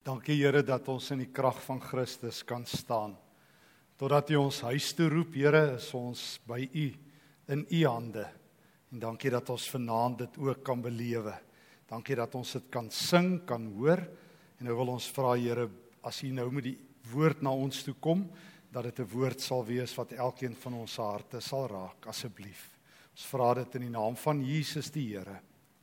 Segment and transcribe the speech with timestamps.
[0.00, 3.12] Dankie Here dat ons in die krag van Christus kan staan.
[4.00, 6.86] Totdat U ons huis toe roep, Here, is ons by U
[7.52, 8.24] in U hande.
[8.94, 11.34] En dankie dat ons vanaand dit ook kan belewe.
[11.90, 14.00] Dankie dat ons dit kan sing, kan hoor.
[14.56, 15.68] En nou wil ons vra Here,
[16.00, 16.78] as U nou met die
[17.12, 18.24] woord na ons toe kom,
[18.72, 22.78] dat dit 'n woord sal wees wat elkeen van ons harte sal raak, asseblief.
[23.12, 25.42] Ons vra dit in die naam van Jesus die Here.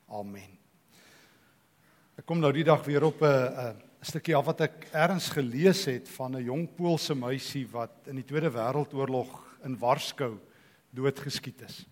[0.10, 0.58] Amen.
[2.18, 5.28] Ek kom nou die dag weer op 'n 'n 'n stukkie af wat ek ergens
[5.36, 10.40] gelees het van 'n jong Poolse meisie wat in die Tweede Wêreldoorlog in Warskou
[10.96, 11.86] doodgeskiet is.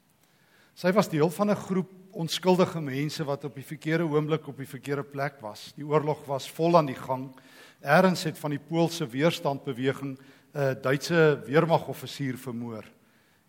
[0.75, 4.67] Sy was deel van 'n groep onskuldige mense wat op die verkeerde oomblik op die
[4.67, 5.73] verkeerde plek was.
[5.75, 7.35] Die oorlog was vol aan die gang.
[7.81, 10.17] Ergens het van die Poolse weerstandbeweging
[10.53, 12.85] 'n Duitse weermagoffisier vermoor.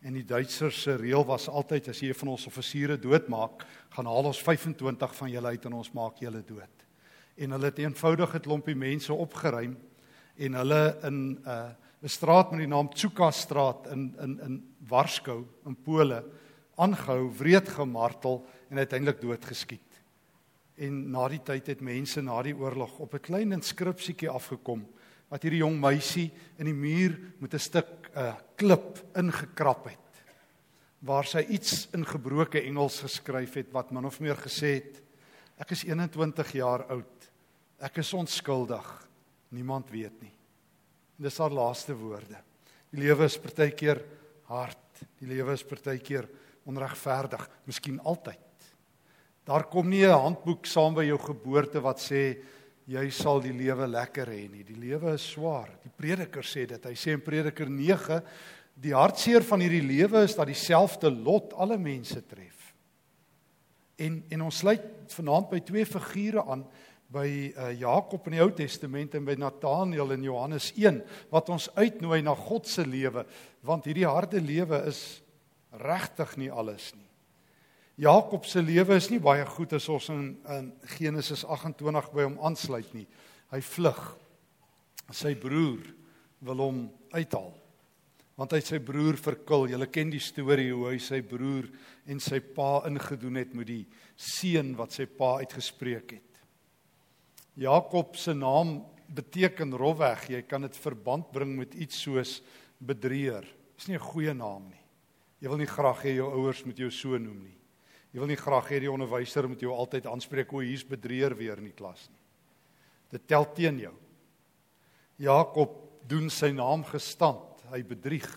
[0.03, 4.07] En die Duitsers se reël was altyd as jy een van ons offisiere doodmaak, gaan
[4.07, 6.86] haal ons 25 van julle uit en ons maak julle dood
[7.37, 9.77] en hulle het eenvoudig 'n klompie mense opgeruim
[10.37, 11.71] en hulle in 'n uh,
[12.03, 16.25] 'n straat met die naam Tsuka straat in in in Warskou in Pole
[16.77, 20.03] aangehou, wreed gemartel en uiteindelik doodgeskiet.
[20.77, 24.87] En na die tyd het mense na die oorlog op 'n klein inskripsietjie afgekom
[25.29, 30.07] wat hierdie jong meisie in die muur met 'n stuk 'n uh, klip ingekrap het
[30.99, 35.03] waar sy iets in gebroke Engels geskryf het wat min of meer gesê het
[35.59, 37.16] ek is 21 jaar oud
[37.83, 38.87] Ek is onskuldig.
[39.53, 40.33] Niemand weet nie.
[41.17, 42.39] En dis haar laaste woorde.
[42.93, 44.01] Die lewe is partykeer
[44.49, 45.03] hard.
[45.21, 46.29] Die lewe is partykeer
[46.67, 48.43] onregverdig, miskien altyd.
[49.47, 52.43] Daar kom nie 'n handboek saam by jou geboorte wat sê
[52.87, 54.65] jy sal die lewe lekker hê nie.
[54.65, 55.71] Die lewe is swaar.
[55.83, 56.85] Die prediker sê dit.
[56.85, 58.23] Hy sê in Prediker 9
[58.75, 62.75] die hartseer van hierdie lewe is dat dieselfde lot alle mense tref.
[63.97, 66.67] En en ons sluit vanaand by twee figure aan
[67.13, 71.69] by uh, Jakob in die Ou Testament en by Nathanael in Johannes 1 wat ons
[71.79, 73.27] uitnooi na God se lewe
[73.67, 75.03] want hierdie harde lewe is
[75.83, 77.07] regtig nie alles nie.
[77.97, 80.67] Jakob se lewe is nie baie goed as ons in, in
[80.99, 83.07] Genesis 28 by hom aansluit nie.
[83.55, 84.03] Hy vlug.
[85.15, 85.87] Sy broer
[86.45, 86.83] wil hom
[87.15, 87.55] uithaal.
[88.37, 89.71] Want hy sy broer verkil.
[89.73, 91.71] Julle ken die storie hoe hy sy broer
[92.05, 96.36] en sy pa ingedoen het met die seun wat sy pa uitgespreek het.
[97.57, 102.41] Jakob se naam beteken rofweg, jy kan dit verband bring met iets soos
[102.85, 103.47] bedrieër.
[103.77, 104.83] Dis nie 'n goeie naam nie.
[105.41, 107.59] Jy wil nie graag hê jou ouers moet jou so noem nie.
[108.13, 111.59] Jy wil nie graag hê die onderwyser moet jou altyd aanspreek hoe hier's bedrieër weer
[111.59, 112.19] in die klas nie.
[113.11, 113.95] Dit tel teen jou.
[115.19, 115.77] Jakob
[116.09, 117.63] doen sy naam gestand.
[117.71, 118.29] Hy bedrieg.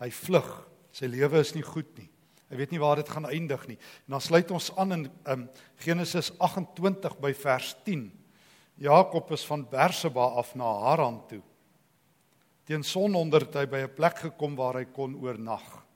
[0.00, 0.68] Hy vlug.
[0.92, 2.08] Sy lewe is nie goed nie.
[2.50, 3.78] Hy weet nie waar dit gaan eindig nie.
[4.06, 5.48] En dan sluit ons aan in um,
[5.82, 8.06] Genesis 28 by vers 10.
[8.76, 11.40] Jakob is van Berseba af na Haran toe.
[12.66, 15.86] Teen sononder het hy by 'n plek gekom waar hy kon oornag.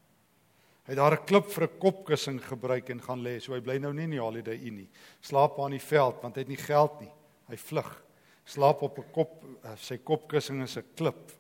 [0.87, 3.41] Hy het daar 'n klip vir 'n kopkussing gebruik en gaan lê.
[3.41, 4.89] So hy bly nou nie in die Holiday Inn nie.
[5.21, 7.13] Slaap aan die veld want hy het nie geld nie.
[7.49, 8.03] Hy vlug.
[8.45, 11.33] Slaap op 'n kop eh, sy kopkussing is 'n klip.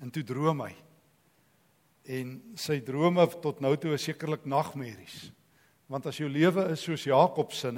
[0.00, 0.74] En toe droom hy.
[2.04, 5.30] En sy drome tot nou toe is sekerlik nagmerries.
[5.86, 7.70] Want as jou lewe is soos Jakob se,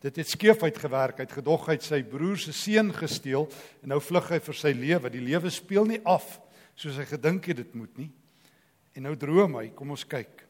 [0.00, 3.50] dit het skeef uitgewerk, hy het gedog hy sy broer se seun gesteel
[3.82, 5.12] en nou vlug hy vir sy lewe.
[5.12, 6.38] Die lewe speel nie af
[6.80, 8.08] soos hy gedink het dit moet nie.
[8.96, 10.46] En nou droom hy, kom ons kyk.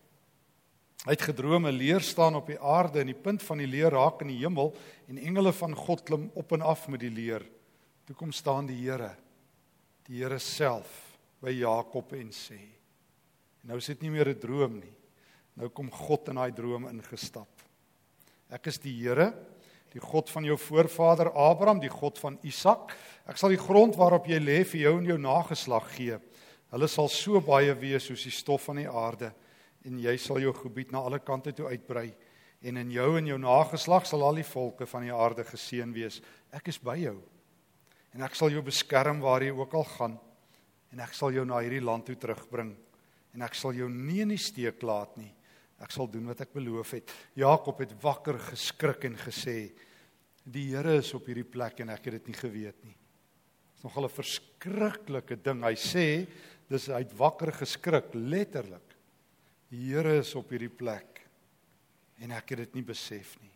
[1.01, 3.91] Hy het gedroom 'n leer staan op die aarde en die punt van die leer
[3.91, 4.77] raak in die hemel
[5.09, 7.43] en engele van God klim op en af met die leer.
[8.05, 9.17] Toe kom staan die Here,
[10.05, 12.61] die Here self by Jakob en sê:
[13.63, 15.00] "Nou is dit nie meer 'n droom nie.
[15.59, 17.49] Nou kom God in daai droom ingestap.
[18.51, 19.31] Ek is die Here,
[19.91, 22.95] die God van jou voorvader Abraham, die God van Isak.
[23.31, 26.19] Ek sal die grond waarop jy lê vir jou en jou nageslag gee.
[26.71, 29.33] Hulle sal so baie wees soos die stof van die aarde
[29.87, 32.11] en jy sal jou gebied na alle kante toe uitbrei
[32.61, 36.21] en in jou en jou nageslag sal al die volke van die aarde geseën wees.
[36.53, 37.17] Ek is by jou.
[38.15, 40.19] En ek sal jou beskerm waar jy ook al gaan
[40.91, 42.75] en ek sal jou na hierdie land toe terugbring
[43.35, 45.31] en ek sal jou nie in die steek laat nie.
[45.81, 47.13] Ek sal doen wat ek beloof het.
[47.39, 49.73] Jakob het wakker geskrik en gesê:
[50.45, 53.85] "Die Here is op hierdie plek en ek het dit nie geweet nie." Dit is
[53.85, 55.65] nogal 'n verskriklike ding.
[55.65, 56.27] Hy sê
[56.69, 58.97] dis hy het wakker geskrik letterlik.
[59.71, 61.21] Die Here is op hierdie plek
[62.21, 63.51] en ek het dit nie besef nie.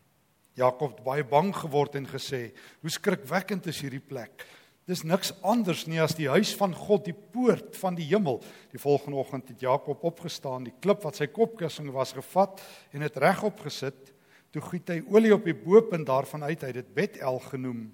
[0.55, 4.45] Jakob het baie bang geword en gesê: "Hoe skrikwekkend is hierdie plek."
[4.85, 8.37] Dis niks anders nie as die huis van God, die poort van die hemel.
[8.69, 12.61] Die volgende oggend het Jakob opgestaan, die klip wat sy kopkussing was gevat
[12.93, 14.11] en dit regop gesit.
[14.53, 17.87] Toe giet hy olie op die bopunt daarvan uit, hy het dit Betel genoem.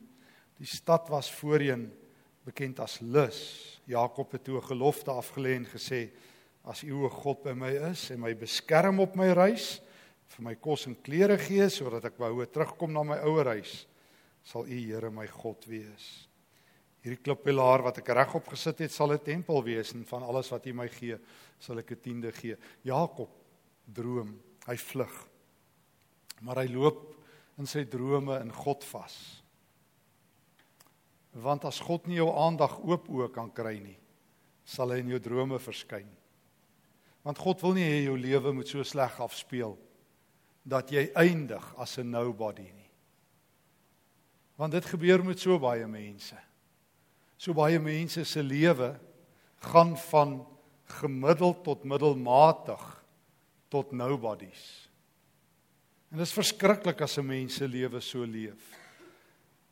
[0.60, 1.88] Die stad was voorheen
[2.46, 3.40] bekend as Lus.
[3.88, 6.12] Jakob het toe 'n gelofte afgelê en gesê:
[6.64, 9.82] "As U o God by my is en my beskerm op my reis,
[10.28, 13.88] vir my kos en klere gee sodat ek behoue terugkom na my ouer huis,
[14.44, 16.31] sal U Here my God wees."
[17.02, 20.66] Hierdie klippilaar wat ek regop gesit het, sal 'n tempel wees en van alles wat
[20.68, 21.18] U my gee,
[21.60, 22.56] sal ek 'n tiende gee.
[22.84, 23.30] Jakob
[23.88, 25.28] droom, hy vlug.
[26.42, 27.16] Maar hy loop
[27.58, 29.42] in sy drome in God vas.
[31.34, 33.98] Want as God nie jou aandag oop oop kan kry nie,
[34.66, 36.10] sal hy in jou drome verskyn.
[37.24, 39.78] Want God wil nie hê jou lewe moet so sleg afspeel
[40.64, 42.92] dat jy eindig as 'n nobody nie.
[44.58, 46.51] Want dit gebeur met so baie mense.
[47.42, 48.92] So baie mense se lewe
[49.66, 50.36] gaan van
[51.00, 52.84] gemiddeld tot middelmatig
[53.72, 54.62] tot nobodies.
[56.12, 58.62] En dit is verskriklik as 'n mens se lewe so leef.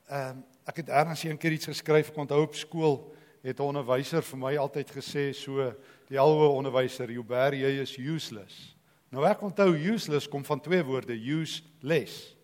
[0.10, 3.14] Ehm um, ek het eers eendag iets geskryf, ek onthou op skool
[3.44, 5.74] het 'n onderwyser vir my altyd gesê so
[6.08, 8.76] die alhoë onderwyser, you bear jy is useless.
[9.12, 12.36] Nou ek onthou useless kom van twee woorde, useless.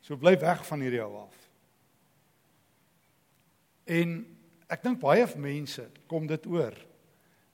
[0.00, 1.39] So bly weg van hierdie ou af.
[3.90, 4.20] En
[4.70, 6.76] ek dink baie mense kom dit oor.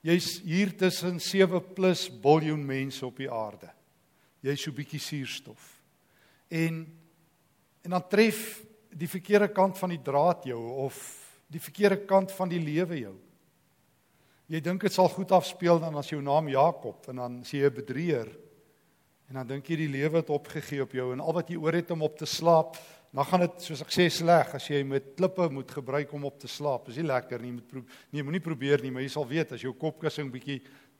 [0.07, 3.71] Jy's hier tussen 7 plus biljoen mense op die aarde.
[4.45, 5.73] Jy's so bietjie suurstof.
[6.53, 6.85] En
[7.87, 10.97] en dan tref die verkeerde kant van die draad jou of
[11.47, 13.13] die verkeerde kant van die lewe jou.
[14.51, 17.71] Jy dink dit sal goed afspeel dan as jou naam Jakob en dan sê jy
[17.71, 18.29] 'n bedrieër.
[19.29, 21.73] En dan dink jy die lewe het opgegee op jou en al wat jy oor
[21.73, 22.77] het om op te slaap
[23.17, 26.35] Dan gaan dit soos ek sê sleg as jy met klippe moet gebruik om op
[26.43, 26.91] te slaap.
[26.91, 27.49] Dis nie lekker nie.
[27.49, 28.03] Jy moet probeer.
[28.13, 30.59] Nee, moenie probeer nie, maar jy sal weet as jou kopkussing bietjie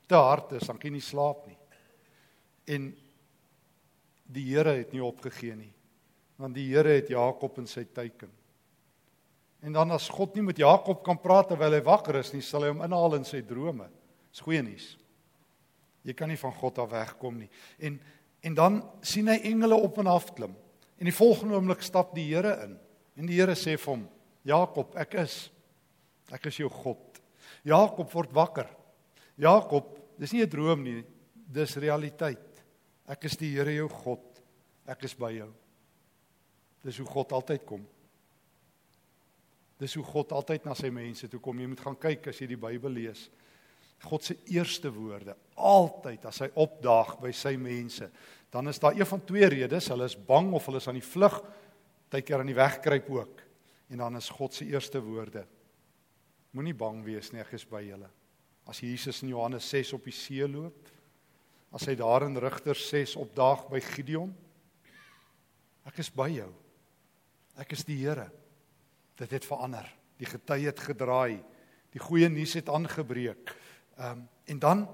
[0.09, 1.59] te hard is, dan kan jy nie slaap nie.
[2.73, 2.89] En
[4.33, 5.71] die Here het nie opgegee nie.
[6.41, 8.33] Want die Here het Jakob in sy teiken.
[9.61, 12.65] En dan as God nie met Jakob kan praat terwyl hy wakker is nie, sal
[12.65, 13.91] hy hom inhaal in sy drome.
[14.33, 14.95] Dis goeie nuus.
[16.07, 17.51] Jy kan nie van God af wegkom nie.
[17.77, 18.01] En
[18.45, 20.53] en dan sien hy engele op en af klim.
[20.97, 22.77] En die volgende oomblik stap die Here in.
[23.17, 24.07] En die Here sê vir hom:
[24.43, 25.51] "Jakob, ek is
[26.31, 27.21] ek is jou God."
[27.63, 28.67] Jakob word wakker.
[29.37, 31.03] Jakob, dis nie 'n droom nie,
[31.35, 32.63] dis realiteit.
[33.07, 34.41] Ek is die Here jou God.
[34.87, 35.53] Ek is by jou.
[36.83, 37.85] Dis hoe God altyd kom.
[39.77, 41.59] Dis hoe God altyd na sy mense toe kom.
[41.59, 43.29] Jy moet gaan kyk as jy die Bybel lees.
[44.05, 48.11] God se eerste woorde altyd as hy opdaag by sy mense
[48.49, 51.05] dan is daar een van twee redes, hulle is bang of hulle is aan die
[51.05, 51.35] vlug,
[52.09, 53.41] tydkeer aan die wegkruip ook.
[53.91, 55.45] En dan is God se eerste woorde:
[56.55, 58.07] Moenie bang wees nie, ek is by julle.
[58.67, 60.89] As Jesus in Johannes 6 op die see loop,
[61.75, 64.31] as hy daar in Rigters 6 opdaag by Gideon,
[65.87, 66.49] ek is by jou.
[67.57, 68.27] Ek is die Here.
[69.17, 69.87] Dit het verander.
[70.19, 71.39] Die gety het gedraai.
[71.93, 73.53] Die goeie nuus het aangebreek.
[73.97, 74.87] Ehm um, en dan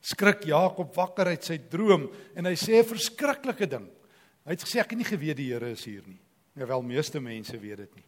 [0.00, 3.86] skrik Jakob wakker uit sy droom en hy sê 'n verskriklike ding.
[4.44, 6.20] Hy het gesê ek het nie geweet die Here is hier nie.
[6.54, 8.04] Nou wel meeste mense weet dit nie.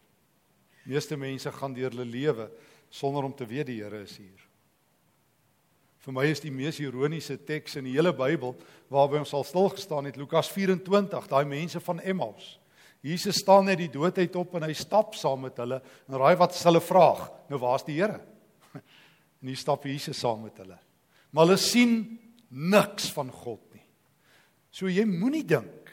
[0.85, 2.51] Meeste mense gaan deur hulle lewe
[2.89, 4.41] sonder om te weet die Here is hier.
[6.05, 8.53] Vir my is die mees ironiese teks in die hele Bybel
[8.89, 12.59] waarby ons al stil gestaan het Lukas 24, daai mense van Emmaus.
[13.01, 16.53] Jesus staan net die doodheid op en hy stap saam met hulle en raai wat
[16.63, 17.31] hulle vraag?
[17.49, 18.19] Nou waar's die Here?
[19.45, 20.79] En hier stap Jesus saam met hulle
[21.35, 21.97] maar hulle sien
[22.47, 23.83] niks van God nie.
[24.71, 25.91] So jy moenie dink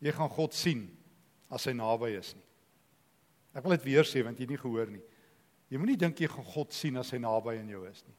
[0.00, 0.86] jy gaan God sien
[1.52, 2.46] as hy naby is nie.
[3.52, 5.02] Ek wil dit weer sê want jy het nie gehoor nie.
[5.68, 8.16] Jy moenie dink jy gaan God sien as hy naby aan jou is nie.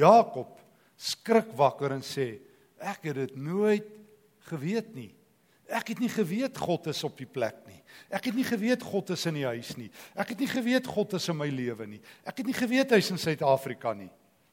[0.00, 0.56] Jakob
[0.96, 2.30] skrik wakker en sê
[2.78, 3.88] ek het dit nooit
[4.48, 5.10] geweet nie.
[5.68, 7.76] Ek het nie geweet God is op die plek nie.
[8.08, 9.90] Ek het nie geweet God is in die huis nie.
[10.16, 12.00] Ek het nie geweet God is in my lewe nie.
[12.24, 14.08] Ek het nie geweet hy's in Suid-Afrika nie.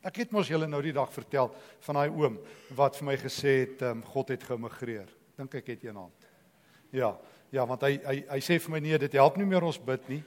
[0.06, 1.50] Ek het mos julle nou die dag vertel
[1.88, 2.36] van daai oom
[2.78, 5.08] wat vir my gesê het um, God het geëmigreer.
[5.40, 6.28] Dink ek het een hand.
[6.94, 7.16] Ja,
[7.56, 10.04] ja, want hy hy hy sê vir my nee, dit help nie meer ons bid
[10.12, 10.22] nie,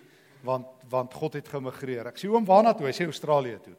[0.44, 2.10] want want God het geëmigreer.
[2.10, 2.88] Ek sê oom, waarna toe?
[2.88, 3.76] Hy sê Australië toe.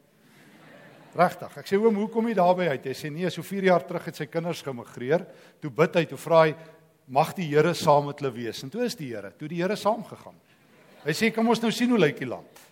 [1.18, 1.56] Regtig.
[1.58, 2.89] Ek sê oom, hoe kom jy daarby uit?
[2.92, 5.25] Hy sê nee, so 4 jaar terug het sy kinders geëmigreer.
[5.60, 6.54] Toe bid hy, toe vra hy,
[7.10, 8.62] mag die Here saam met hulle wees.
[8.63, 10.38] En toe is die Here, toe die Here saamgegaan.
[11.04, 12.66] Hy sê kom ons nou sien hoe lyk die land.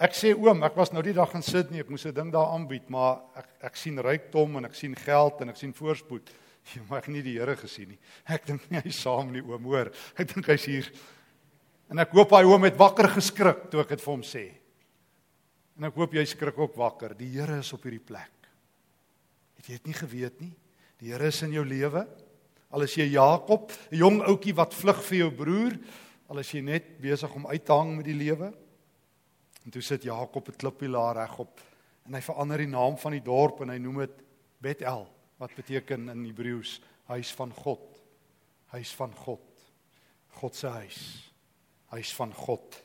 [0.00, 2.52] Ek sê oom, ek was nou die dag in Sydney, ek moes 'n ding daar
[2.52, 6.30] aanbied, maar ek ek sien rykdom en ek sien geld en ek sien voorspoed.
[6.74, 7.98] Jy mag nie die Here gesien nie.
[8.34, 9.92] Ek dink nie hy's saam nie, oom, hoor.
[10.18, 10.90] Ek dink hy's hier.
[11.88, 14.42] En ek hoop hy oom het wakker geskrik toe ek dit vir hom sê.
[15.78, 17.14] En ek hoop jy skrik ook wakker.
[17.14, 18.48] Die Here is op hierdie plek.
[19.60, 20.50] Het jy dit nie geweet nie?
[20.98, 22.02] Die Here is in jou lewe.
[22.70, 25.78] Al is jy Jakob, 'n jong ouetjie wat vlug vir jou broer,
[26.28, 28.52] al is jy net besig om uit te hang met die lewe.
[29.64, 31.60] En toe sit Jakob 'n klippilaar regop
[32.06, 34.22] en hy verander die naam van die dorp en hy noem dit
[34.60, 35.06] Bethel
[35.38, 38.02] wat beteken in Hebreëus huis van God.
[38.66, 39.42] Huis van God.
[40.28, 41.32] God se huis.
[41.86, 42.82] Huis van God.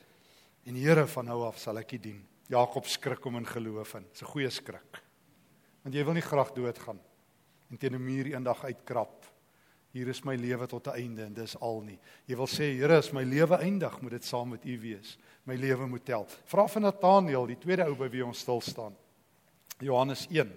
[0.66, 2.28] En Here van nou af sal ek U dien.
[2.52, 4.06] Jakob skrik om in geloof in.
[4.12, 5.02] Dis 'n goeie skrik.
[5.84, 7.00] Want jy wil nie graag doodgaan
[7.70, 9.26] en teen 'n muur eendag uitkrap.
[9.92, 12.00] Hier is my lewe tot 'n einde en dis al nie.
[12.26, 15.18] Jy wil sê Here, as my lewe eindig, moet dit saam met U wees.
[15.46, 16.28] My lewe moet tel.
[16.46, 18.96] Vra vir Nathaniel, die tweede ou by wie ons stil staan.
[19.80, 20.52] Johannes 1.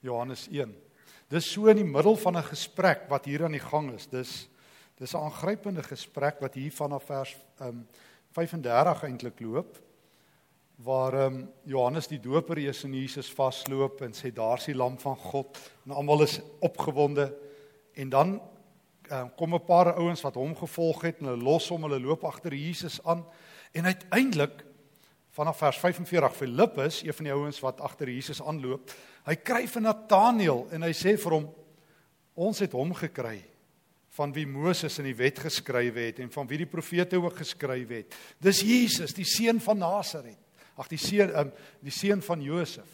[0.00, 0.74] Johannes 1.
[1.28, 4.06] Dis so in die middel van 'n gesprek wat hier aan die gang is.
[4.06, 4.48] Dis
[4.98, 7.86] dis 'n aangrypende gesprek wat hier vanaf vers um
[8.32, 9.78] 35 eintlik loop
[10.76, 14.98] waar ehm um, Johannes die Doper Jesus en Jesus vasloop en sê daar's die lam
[14.98, 17.32] van God en almal is opgewonde
[17.94, 18.40] en dan
[19.10, 22.24] um, kom 'n paar ouens wat hom gevolg het en hulle los hom hulle loop
[22.24, 23.24] agter Jesus aan
[23.72, 24.64] en uiteindelik
[25.30, 28.90] vanaf vers 45 Filippus een van die ouens wat agter Jesus aanloop
[29.24, 31.48] hy kry vir Nataneel en hy sê vir hom
[32.34, 33.42] ons het hom gekry
[34.12, 37.88] van wie Moses in die wet geskryf het en van wie die profete ook geskryf
[37.88, 40.38] het dis Jesus die seun van Nasaret
[40.76, 41.52] ag die seun um,
[41.84, 42.88] die seun van Josef.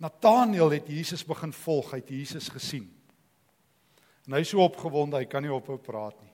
[0.00, 2.86] Nathanael het Jesus begin volg, hy het Jesus gesien.
[4.26, 6.32] En hy is so opgewonde, hy kan nie ophou praat nie.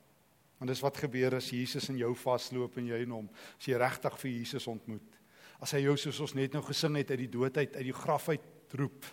[0.58, 3.28] Want dis wat gebeur as Jesus in jou vasloop en jy in hom,
[3.58, 5.20] as jy regtig vir Jesus ontmoet.
[5.60, 7.96] As hy jou soos ons net nou gesing het uit die dood uit uit die
[7.96, 9.04] graf uit roep.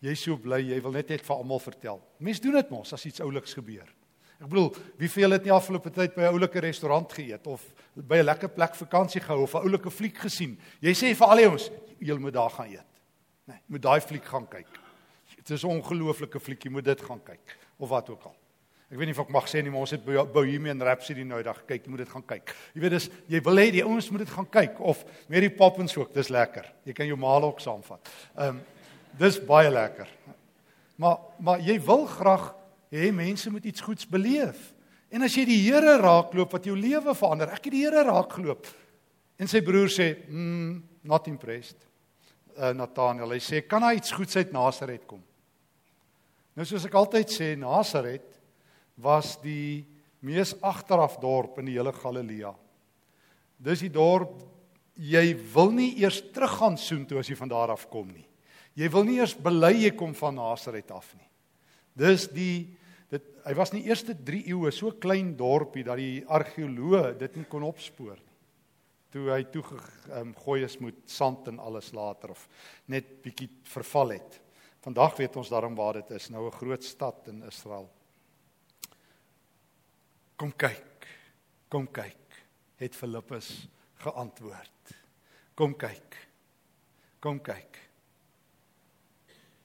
[0.00, 1.98] Jy is so bly, jy wil net net vir almal vertel.
[2.24, 3.88] Mense doen dit mos as iets ouliks gebeur.
[4.40, 7.60] Ek bedoel, wie veel het nie afgelope tyd by 'n oulike restaurant geëet of
[7.94, 10.56] by 'n lekker plek vakansie gehou of 'n oulike fliek gesien?
[10.80, 12.88] Jy sê vir al die ons, jy moet daar gaan eet.
[13.46, 14.79] Nee, moet daai fliek gaan kyk.
[15.50, 18.36] Dit is 'n ongelooflike fliek, jy moet dit gaan kyk of wat ook al.
[18.90, 21.64] Ek weet nie of ek mag sê nie, maar ons het Bohemian Rhapsody nou dag
[21.66, 22.54] kyk, jy moet dit gaan kyk.
[22.74, 25.96] Jy weet dis jy wil hê die ouens moet dit gaan kyk of Mary Poppins
[25.96, 26.72] ook, dis lekker.
[26.84, 28.10] Jy kan jou maal ook saamvat.
[28.36, 28.60] Ehm um,
[29.18, 30.08] dis baie lekker.
[30.96, 32.54] Maar maar jy wil graag
[32.90, 34.74] hê mense moet iets goeds beleef.
[35.10, 37.48] En as jy die Here raakloop wat jou lewe verander.
[37.48, 38.66] Ek het die Here raakloop.
[39.38, 41.76] En sy broer sê, "Mm, not impressed."
[42.56, 45.22] Uh Nathanael, hy sê, "Kan hy iets goeds uit Nasaret kom?"
[46.60, 48.34] Nou soos ek altyd sê, Nasaret
[49.00, 49.80] was die
[50.20, 52.50] mees agteraf dorp in die hele Galilea.
[53.56, 54.34] Dis die dorp
[55.00, 55.22] jy
[55.54, 58.26] wil nie eers teruggaan soontoe as jy van daar af kom nie.
[58.76, 61.24] Jy wil nie eers bely jy kom van Nasaret af nie.
[61.96, 62.76] Dis die
[63.08, 67.40] dit hy was in die eerste 3 eeue so klein dorpie dat die argeoloë dit
[67.40, 68.36] nie kon opspoor nie.
[69.16, 69.64] Toe hy toe
[70.20, 72.44] um, gooi is met sand en alles later of
[72.84, 74.42] net bietjie verval het.
[74.80, 77.90] Vandag weet ons daarom waar dit is, nou 'n groot stad in Israel.
[80.36, 81.06] Kom kyk.
[81.68, 82.42] Kom kyk,
[82.76, 84.94] het Filippus geantwoord.
[85.54, 86.16] Kom kyk.
[87.20, 87.78] Kom kyk.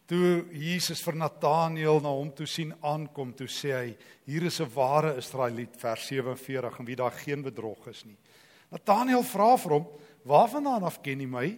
[0.06, 4.70] Toe Jesus vir Nataneel na hom toe sien aankom, toe sê hy: "Hier is 'n
[4.76, 8.18] ware Israeliet," vers 47, en wie daar geen bedrog is nie.
[8.70, 9.88] Nataneel vra vir hom:
[10.24, 11.58] "Waarvandaan af ken jy my?"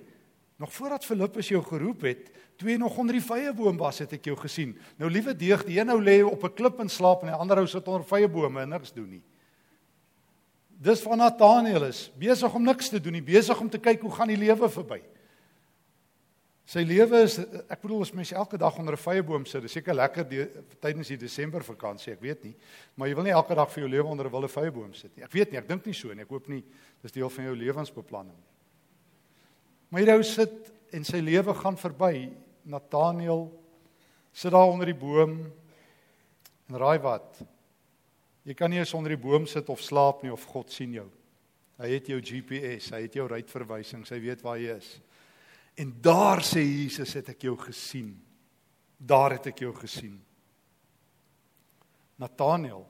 [0.57, 4.31] Nog voordat Filippus jou geroep het, toe jy nog onder die vyeboom was, het ek
[4.31, 4.73] jou gesien.
[4.97, 7.61] Nou liewe deug, die een ou lê op 'n klip en slaap en die ander
[7.61, 9.23] ou sit onder vyebome en niks doen nie.
[10.69, 14.11] Dis van Nataneel is besig om niks te doen nie, besig om te kyk hoe
[14.11, 15.01] gaan die lewe verby.
[16.65, 17.37] Sy lewe is
[17.69, 20.47] ek bedoel as mens elke dag onder 'n vyeboom sit, dis seker lekker die,
[20.81, 22.55] tydens die Desember vakansie, ek weet nie,
[22.95, 25.23] maar jy wil nie elke dag vir jou lewe onder 'n wilde vyeboom sit nie.
[25.23, 26.21] Ek weet nie, ek dink nie so nie.
[26.21, 26.63] Ek hoop nie
[27.01, 28.56] dis deel van jou lewensbeplanning nie.
[29.89, 32.27] Maar hierdie ou sit en sy lewe gaan verby.
[32.67, 33.47] Nathaniel
[34.35, 35.39] sit daar onder die boom
[36.67, 37.39] en raai wat?
[38.47, 41.07] Jy kan nie eens onder die boom sit of slaap nie of God sien jou.
[41.77, 44.93] Hy het jou GPS, hy het jou ruitverwysings, hy weet waar jy is.
[45.77, 48.15] En daar sê Jesus het ek jou gesien.
[48.97, 50.15] Daar het ek jou gesien.
[52.17, 52.81] Nathanael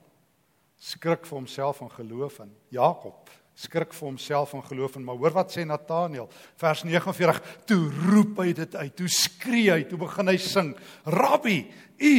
[0.80, 2.54] skrik vir homself en geloof in.
[2.72, 3.28] Jakob
[3.58, 5.04] skrik vir homself en geloof in.
[5.06, 6.28] Maar hoor wat sê Nathanael,
[6.60, 10.74] vers 49, toe roep hy dit uit, toe skree hy, toe begin hy sing:
[11.04, 11.64] "Rabbi,
[11.98, 12.14] U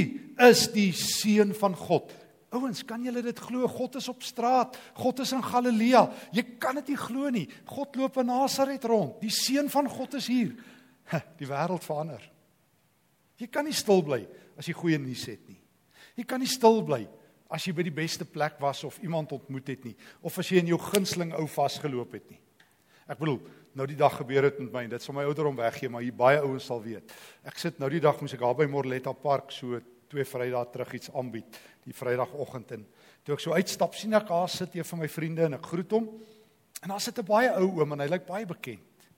[0.50, 2.12] is die seun van God."
[2.50, 3.68] Ouens, kan julle dit glo?
[3.70, 4.76] God is op straat.
[4.98, 6.08] God is in Galilea.
[6.34, 7.46] Jy kan dit nie glo nie.
[7.70, 9.20] God loop in Nasaret rond.
[9.22, 10.56] Die seun van God is hier.
[11.38, 12.24] Die wêreld verander.
[13.38, 14.24] Jy kan nie stil bly
[14.58, 15.60] as jy goeie nuus het nie.
[16.18, 17.06] Jy kan nie stil bly
[17.50, 20.62] as jy by die beste plek was of iemand ontmoet het nie of as jy
[20.62, 22.40] in jou gunsteling ou vasgeloop het nie.
[23.10, 23.40] Ek bedoel,
[23.74, 24.84] nou die dag gebeur dit met my.
[24.92, 27.10] Dit sal my ouderdom weggee, maar hier baie ouens sal weet.
[27.48, 29.80] Ek sit nou die dag moes ek daar by Morletta Park so
[30.10, 32.86] twee Vrydae terug iets aanbied die Vrydagoggend en
[33.26, 35.98] toe ek so uitstap sien ek daar sit een van my vriende en ek groet
[35.98, 36.10] hom.
[36.84, 39.10] En daar sit 'n baie ou oom en hy lyk baie bekend.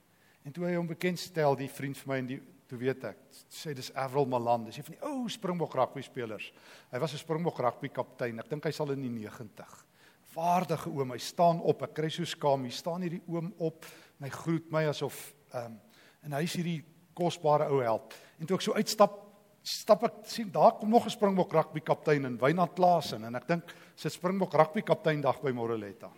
[0.44, 2.40] En toe hy hom bekend stel, die vriend vir my en die
[2.72, 3.18] toe weet ek,
[3.52, 6.46] sê dis Avril Malan, dis een van die ou Springbok rugby spelers.
[6.88, 8.38] Hy was 'n Springbok rugby kaptein.
[8.40, 9.84] Ek dink hy sal in die 90.
[10.32, 11.82] Vaardige oom, hy staan op.
[11.82, 12.62] Ek kry so skaam.
[12.62, 13.84] Hier staan hierdie oom op
[14.18, 15.80] en hy groet my asof ehm um,
[16.24, 18.14] en hy is hierdie kosbare ou held.
[18.40, 19.20] En toe ek so uitstap,
[19.62, 23.48] stap ek sien daar kom nog 'n Springbok rugby kaptein in Wynand Klaasen en ek
[23.48, 23.64] dink
[23.96, 26.10] sit Springbok rugby kaptein dag by Moreletta.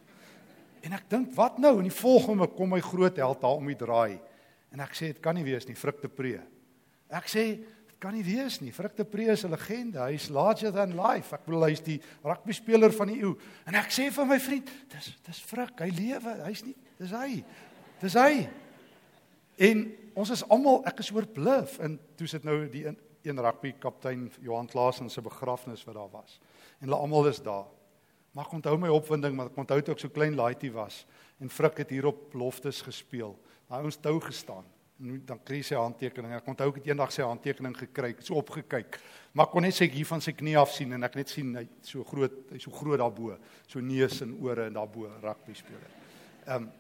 [0.83, 1.79] En ek dink wat nou?
[1.79, 4.21] In die volgende kom my groot held daar om die draai.
[4.75, 6.35] En ek sê dit kan nie wees nie, Frik de Pre.
[7.15, 8.73] Ek sê dit kan nie wees nie.
[8.75, 10.03] Frik de Pre is 'n legende.
[10.03, 11.33] Hy's larger than life.
[11.33, 13.39] Ek bedoel hy's die rugby speler van die eeu.
[13.67, 16.45] En ek sê vir my vriend, dis dis Frik, hy lewe.
[16.45, 17.45] Hy's nie, dis hy.
[18.01, 18.49] Dis hy.
[19.59, 23.73] En ons is almal, ek is oorbluf en toe sit nou die een, een rugby
[23.79, 26.41] kaptein Johan Klaasen se begrafnis wat daar was.
[26.81, 27.67] En hulle almal is daar.
[28.33, 31.05] Maar ek onthou my opwinding, maar ek onthou toe ek so klein laaitjie was
[31.39, 33.37] en Frik het hier op loftes gespeel.
[33.69, 34.65] Daai ons tou gestaan.
[35.01, 36.37] En dan kry sy handtekening.
[36.37, 39.01] Ek onthou ek het eendag sy handtekening gekry, so opgekyk.
[39.35, 41.65] Maar kon net sê hier van sy knie af sien en ek net sien hy
[41.83, 43.35] so groot, hy so groot daarbo,
[43.67, 45.93] so neus en ore en daarbo rugby speler.
[46.47, 46.73] Ehm um,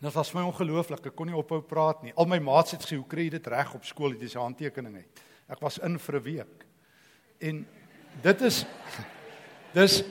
[0.00, 1.10] en dit was my ongelooflik.
[1.10, 2.14] Ek kon nie ophou praat nie.
[2.16, 4.38] Al my maats het gesê, "Hoe kry jy dit reg op skool dat jy sy
[4.38, 5.20] handtekening het?"
[5.50, 6.64] Ek was in vir 'n week.
[7.40, 7.66] En
[8.22, 8.64] dit is
[9.74, 10.02] dis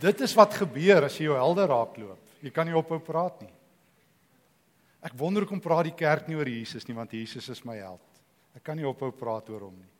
[0.00, 2.18] dit is wat gebeur as jy jou helde raakloop.
[2.42, 3.53] Jy kan nie ophou praat nie.
[5.04, 8.00] Ek wonder hoekom praat die kerk nie oor Jesus nie want Jesus is my held.
[8.56, 9.90] Ek kan nie ophou praat oor hom nie.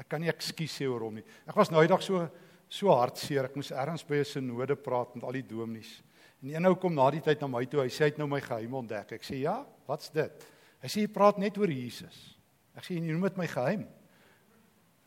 [0.00, 1.26] Ek kan nie ekskuus sê oor hom nie.
[1.44, 2.24] Ek was nou eendag so
[2.70, 3.48] so hartseer.
[3.50, 6.02] Ek moes ergens by 'n sinode praat met al die dominees.
[6.42, 7.82] En een ou kom na die tyd na my toe.
[7.82, 9.12] Hy sê hy het nou my geheim ontdek.
[9.12, 10.46] Ek sê ja, wat's dit?
[10.80, 12.36] Hy sê jy praat net oor Jesus.
[12.76, 13.88] Ek sê jy noem dit my geheim.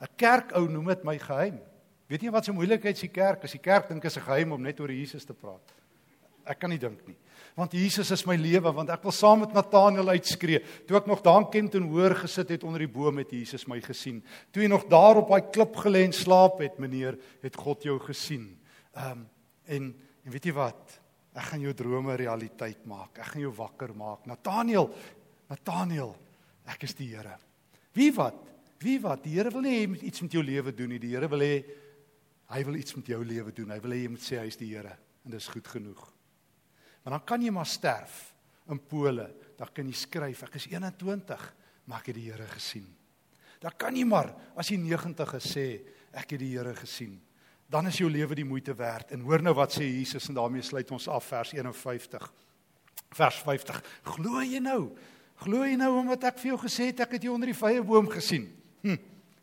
[0.02, 1.60] 'n Kerkou noem dit my geheim.
[2.10, 3.44] Weet jy wat se moeilikheid is die kerk?
[3.44, 5.74] As die kerk dink is 'n geheim om net oor Jesus te praat.
[6.50, 7.18] Ek kan nie dink nie.
[7.56, 10.64] Want Jesus is my lewe, want ek wil saam met Nathanael uitskree.
[10.88, 13.78] Toe ek nog daar in Kempton hoor gesit het onder die boom het Jesus my
[13.84, 14.24] gesien.
[14.52, 18.00] Toe hy nog daar op daai klip gelê en slaap het, meneer, het God jou
[18.08, 18.50] gesien.
[18.96, 19.30] Ehm um,
[19.64, 20.96] en en weet jy wat?
[21.36, 23.18] Ek gaan jou drome realiteit maak.
[23.20, 24.28] Ek gaan jou wakker maak.
[24.30, 24.88] Nathanael,
[25.52, 26.14] Nathanael,
[26.72, 27.36] ek is die Here.
[27.98, 28.38] Wie wat?
[28.84, 29.24] Wie wat?
[29.26, 31.02] Die Here wil nie hê jy moet iets met jou lewe doen nie.
[31.02, 31.56] Die Here wil hê
[32.54, 33.74] hy wil iets met jou lewe doen.
[33.74, 36.13] Hy wil hê jy moet sê hy is die Here en dis goed genoeg.
[37.04, 38.34] Maar dan kan jy maar sterf
[38.72, 39.28] in Pole.
[39.58, 41.44] Dan kan jy skryf ek is 21,
[41.86, 42.88] maar ek het die Here gesien.
[43.64, 45.68] Dan kan jy maar as jy 90 is sê
[46.12, 47.18] ek het die Here gesien.
[47.68, 49.12] Dan is jou lewe die moeite werd.
[49.16, 52.28] En hoor nou wat sê Jesus en daarmee sluit ons af vers 51.
[53.14, 53.80] Vers 50.
[54.16, 54.92] Glo jy nou?
[55.44, 57.82] Glo jy nou omdat ek vir jou gesê het ek het jou onder die vrye
[57.84, 58.46] boom gesien?
[58.84, 59.00] Hm.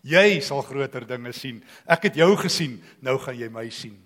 [0.07, 1.59] Jy sal groter dinge sien.
[1.85, 3.99] Ek het jou gesien, nou gaan jy my sien.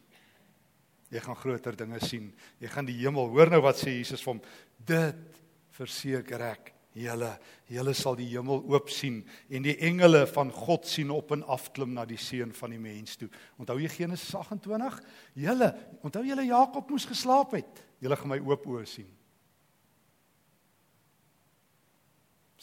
[1.15, 2.33] Jy gaan groter dinge sien.
[2.59, 3.29] Jy gaan die hemel.
[3.31, 4.41] Hoor nou wat sê Jesus vir hom.
[4.83, 5.43] Dit
[5.77, 7.31] verseker ek julle.
[7.71, 11.69] Julle sal die hemel oop sien en die engele van God sien op en af
[11.75, 13.29] klim na die seun van die mens toe.
[13.63, 14.99] Onthou jy Genesis 28?
[15.45, 15.71] Julle,
[16.07, 17.85] onthou julle Jakob moes geslaap het.
[18.03, 19.11] Julle gaan my oop oë sien.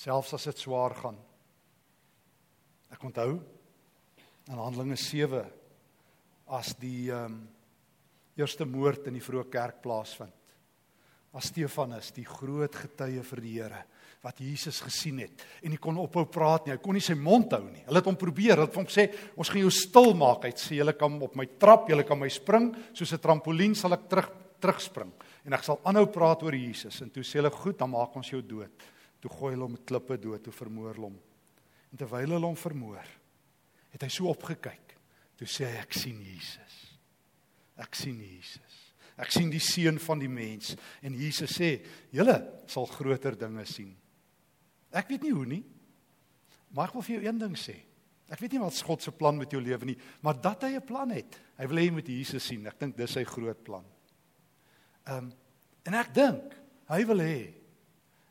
[0.02, 1.18] Selfs as dit swaar gaan.
[2.92, 3.36] Ek onthou
[4.50, 5.46] in Handelinge 7
[6.52, 7.42] as die ehm um,
[8.42, 10.36] eerste moord in die vroeë kerk plaasvind.
[11.32, 13.86] As Stefanus, die groot getuie vir die Here
[14.22, 17.56] wat Jesus gesien het en hy kon ophou praat nie, hy kon nie sy mond
[17.56, 17.82] hou nie.
[17.88, 20.76] Hulle het hom probeer, hulle het hom sê, "Ons gaan jou stil maak." Hy sê,
[20.76, 24.32] "Julle kan op my trap, julle kan my spring, soos 'n trampolien sal ek terug
[24.60, 25.12] terugspring
[25.46, 28.30] en ek sal aanhou praat oor Jesus." En toe sê hulle, "Goed, dan maak ons
[28.30, 28.72] jou dood."
[29.22, 31.20] Toe gooi hulle hom met klippe dood, toe vermoor hulle hom.
[31.92, 33.06] En terwyl hulle hom vermoor,
[33.92, 34.98] het hy so opgekyk.
[35.38, 36.91] Toe sê hy, "Ek sien Jesus."
[37.82, 38.78] Ek sien Jesus.
[39.22, 43.96] Ek sien die seun van die mens en Jesus sê, "Julle sal groter dinge sien."
[44.92, 45.64] Ek weet nie hoe nie.
[46.72, 47.76] Maar ek wil vir jou een ding sê.
[48.32, 50.86] Ek weet nie wat God se plan met jou lewe nie, maar dat hy 'n
[50.86, 51.40] plan het.
[51.58, 52.68] Hy wil hê jy moet Jesus sien.
[52.68, 53.86] Ek dink dis sy groot plan.
[55.08, 55.34] Ehm um,
[55.84, 56.56] en ek dink
[56.88, 57.54] hy wil hê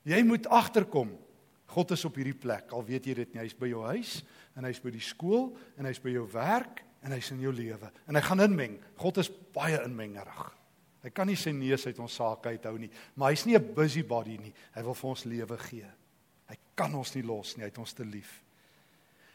[0.04, 1.18] jy moet agterkom.
[1.66, 2.72] God is op hierdie plek.
[2.72, 4.22] Al weet jy dit nie, hy's by jou huis
[4.56, 7.90] en hy's by die skool en hy's by jou werk en hy's in jou lewe
[8.06, 8.78] en hy gaan inmeng.
[9.00, 10.42] God is baie inmengerig.
[11.00, 14.36] Hy kan nie sy neus uit ons sake uithou nie, maar hy's nie 'n busybody
[14.36, 14.52] nie.
[14.74, 15.88] Hy wil vir ons lewe gee.
[16.48, 18.42] Hy kan ons nie los nie, hy het ons te lief.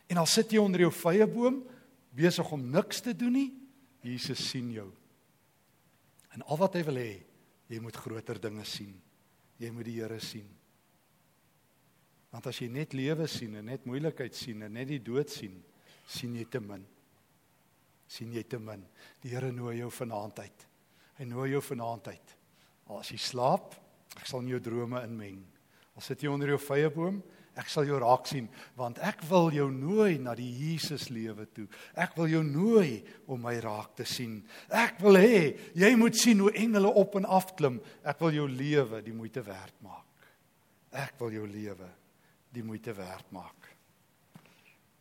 [0.09, 1.63] En al sit jy onder jou vrye boom
[2.11, 3.53] besig om niks te doen nie,
[4.01, 4.91] Jesus sien jou.
[6.35, 7.23] En al wat hy wil hê,
[7.67, 8.93] jy moet groter dinge sien.
[9.57, 10.47] Jy moet die Here sien.
[12.29, 15.63] Want as jy net lewe sien en net moeilikheid sien en net die dood sien,
[16.05, 16.83] sien jy te min.
[18.07, 18.83] Sien jy te min.
[19.23, 20.67] Die Here nooi jou vanaand uit.
[21.19, 22.35] Hy nooi jou vanaand uit.
[22.89, 23.75] Al as jy slaap,
[24.15, 25.39] ek sal in jou drome inmeng.
[25.95, 27.21] Al sit jy onder jou vyeboom,
[27.55, 31.67] ek sal jou raak sien want ek wil jou nooi na die Jesus lewe toe.
[31.95, 32.99] Ek wil jou nooi
[33.31, 34.41] om my raak te sien.
[34.67, 37.79] Ek wil hê jy moet sien hoe engele op en af klim.
[38.03, 40.03] Ek wil jou lewe die moeite werd maak.
[40.95, 41.87] Ek wil jou lewe
[42.55, 43.71] die moeite werd maak.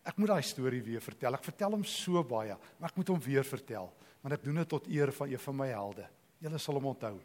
[0.04, 1.36] Ek moet daai storie weer vertel.
[1.38, 3.92] Ek vertel hom so baie, maar ek moet hom weer vertel
[4.24, 6.06] want ek doen dit tot eer van een van my helde.
[6.40, 7.18] Julle sal hom onthou.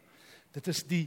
[0.52, 1.06] Dit is die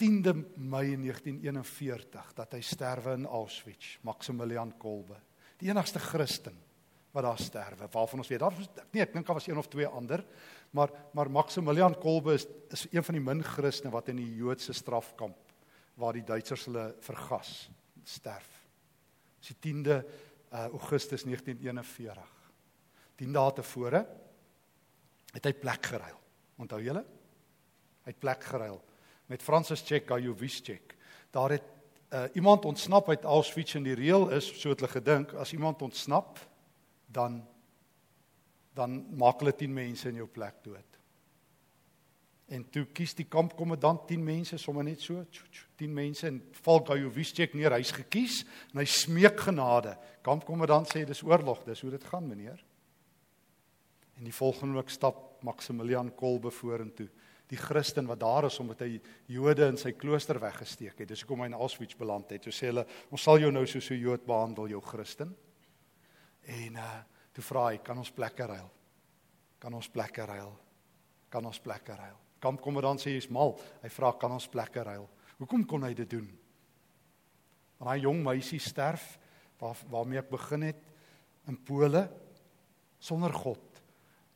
[0.00, 5.16] 10de Mei 1941 dat hy sterwe in Auschwitz, Maximilian Kolbe.
[5.60, 6.58] Die enigste Christen
[7.12, 7.88] wat daar sterwe.
[7.90, 10.22] Waarvan ons weet, daar was nee, ek dink daar was een of twee ander,
[10.76, 14.72] maar maar Maximilian Kolbe is is een van die min Christene wat in die Joodse
[14.72, 15.36] strafkamp
[15.98, 17.70] waar die Duitsers hulle vergas
[18.04, 18.48] sterf.
[19.40, 20.02] Dis die 10de
[20.52, 22.28] uh, Augustus 1941.
[23.20, 24.04] 10 dae tevore
[25.34, 26.18] het hy plek geruil.
[26.60, 27.04] Onthou julle?
[28.04, 28.80] Hy het plek geruil
[29.30, 30.96] met Francis Tchekajowiczek.
[31.30, 31.66] Daar het
[32.10, 35.82] uh, iemand ontsnap uit Auschwitz en die reël is so het hulle gedink as iemand
[35.86, 36.40] ontsnap
[37.06, 37.42] dan
[38.74, 40.89] dan maak hulle 10 mense in jou plek dood.
[42.50, 45.22] En toe kies die kampkommandant 10 mense sommer net so
[45.78, 49.94] 10 mense en Falkajowiczek neer hy's gekies en hy smeek genade.
[50.26, 52.58] Kampkommandant sê dis oorlog, dis hoe dit gaan meneer.
[54.18, 57.08] En die volgende week stap Maximilian Kolbe vorentoe
[57.50, 59.00] die Christen wat daar is omdat hy
[59.34, 61.08] Jode in sy klooster weggesteek het.
[61.10, 62.46] Dis hoekom hy in Auschwitz beland het.
[62.46, 65.34] So sê hulle, ons sal jou nou soos 'n Jood behandel, jou Christen.
[66.46, 68.70] En uh toe vra hy, kan ons plekke ruil?
[69.58, 70.58] Kan ons plekke ruil?
[71.30, 72.19] Kan ons plekke ruil?
[72.40, 73.56] Kampkommandant sê jy's mal.
[73.82, 75.08] Hy vra, kan ons plekke ruil?
[75.38, 76.28] Hoekom kon hy dit doen?
[77.78, 79.18] Want daai jong meisie sterf
[79.60, 80.80] waar waarmee ek begin het
[81.48, 82.08] in Pole
[83.00, 83.70] sonder God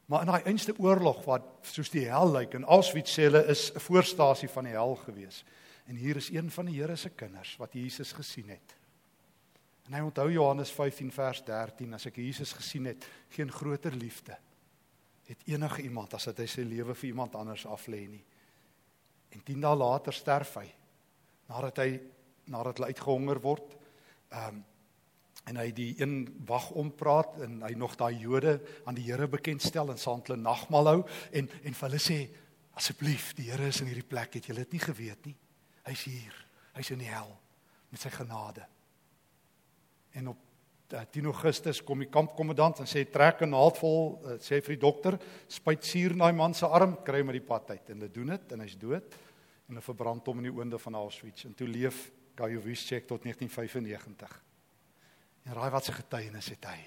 [0.06, 3.70] Maar in daai einste oorlog wat soos die hel lyk en Auschwitz sê hulle is
[3.72, 5.44] 'n voorstasie van die hel gewees.
[5.86, 8.76] En hier is een van die Here se kinders wat Jesus gesien het.
[9.86, 14.36] En hy onthou Johannes 15 vers 13 as ek Jesus gesien het, geen groter liefde
[15.26, 18.22] het enige iemand as dat hy sy lewe vir iemand anders af lê nie.
[19.34, 20.68] En 10 dae later sterf hy
[21.48, 21.90] nadat hy
[22.52, 23.76] nadat hy uitgehonger word.
[24.30, 24.64] Ehm um,
[25.44, 28.54] en hy die een wag ompraat en hy nog daai Jode
[28.88, 31.00] aan die Here bekendstel en saam hulle nagmaal hou
[31.32, 32.18] en en vir hulle sê
[32.80, 35.36] asseblief die Here is in hierdie plek het julle dit nie geweet nie
[35.84, 36.38] hy's hier
[36.78, 37.28] hy's in die hel
[37.92, 38.64] met sy genade
[40.16, 40.40] en op
[40.88, 44.84] 10 Augustus kom die kampkommandant en sê trek 'n naald vol eh, sê vir die
[44.84, 45.18] dokter
[45.48, 48.12] spuit suur in daai man se arm kry hom uit die pad uit en hulle
[48.12, 49.14] doen dit en hy's dood
[49.68, 54.44] en hulle verbrand hom in die oonde van Auschwitz en toe leef Gajowiczek tot 1995
[55.44, 56.78] En raai wat se getuienis het hy?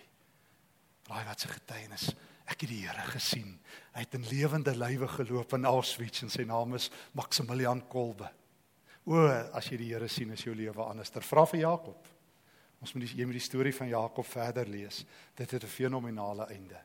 [1.12, 2.10] Raai wat se getuienis?
[2.48, 3.54] Ek het die Here gesien.
[3.94, 8.30] Hy het in lewende lywe geloop in Auschwitz en sy naam is Maximilian Kolbe.
[9.08, 9.20] O,
[9.56, 11.12] as jy die Here sien, is jou lewe anders.
[11.14, 12.10] Ter vra vir Jakob.
[12.82, 15.06] Ons moet die jy moet die storie van Jakob verder lees.
[15.36, 16.82] Dit het 'n fenominale einde.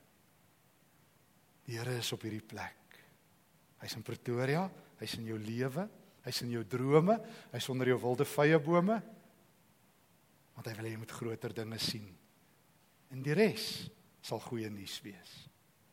[1.65, 2.77] Die Here is op hierdie plek.
[3.81, 5.89] Hy's in Pretoria, hy's in jou lewe,
[6.25, 7.21] hy's in jou drome,
[7.53, 9.03] hy's onder jou wilde vye bome,
[10.55, 12.07] want hy wil hê jy moet groter dinge sien.
[13.11, 13.91] En die res
[14.23, 15.33] sal goeie nuus wees.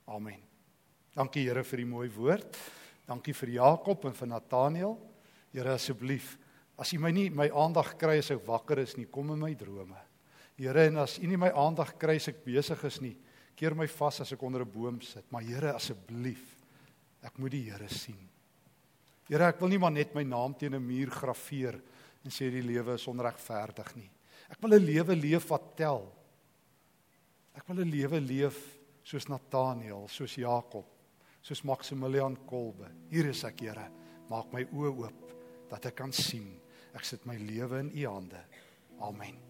[0.07, 0.39] Amen.
[1.15, 2.57] Dankie Here vir die mooi woord.
[3.09, 4.97] Dankie vir Jakob en vir Nathaniel.
[5.51, 6.37] Here asseblief,
[6.79, 9.51] as U my nie my aandag kry as ek wakker is nie, kom in my
[9.53, 9.97] drome.
[10.59, 13.15] Here, en as U nie my aandag kry as ek besig is nie,
[13.59, 15.25] keer my vas as ek onder 'n boom sit.
[15.31, 16.55] Maar Here asseblief,
[17.21, 18.29] ek moet die Here sien.
[19.27, 21.81] Here, ek wil nie maar net my naam teen 'n muur graweer
[22.23, 24.09] en sê die lewe is onregverdig nie.
[24.49, 26.11] Ek wil 'n lewe leef wat tel.
[27.55, 30.85] Ek wil 'n lewe leef soos Nathaniel, soos Jakob,
[31.41, 32.89] soos Maximilian Kolbe.
[33.09, 33.91] Hier is ek, Here.
[34.29, 35.33] Maak my oë oop
[35.69, 36.59] dat ek kan sien.
[36.95, 38.41] Ek sit my lewe in U hande.
[39.01, 39.48] Amen.